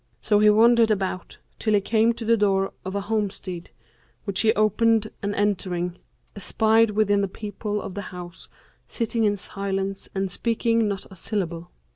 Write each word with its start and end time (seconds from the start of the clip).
So 0.19 0.39
he 0.39 0.49
wandered 0.49 0.89
about 0.89 1.37
till 1.59 1.75
he 1.75 1.79
came 1.79 2.11
to 2.13 2.25
the 2.25 2.35
door 2.35 2.73
of 2.83 2.95
a 2.95 3.01
homestead, 3.01 3.69
which 4.23 4.39
he 4.39 4.51
opened 4.55 5.11
and 5.21 5.35
entering, 5.35 5.95
espied 6.35 6.89
within 6.89 7.21
the 7.21 7.27
people 7.27 7.79
of 7.79 7.93
the 7.93 8.01
house 8.09 8.49
sitting 8.87 9.25
in 9.25 9.37
silence 9.37 10.09
and 10.15 10.31
speaking 10.31 10.87
not 10.87 11.05
a 11.11 11.15
syllable. 11.15 11.69